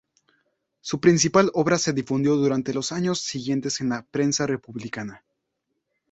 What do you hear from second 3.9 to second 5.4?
prensa republicana.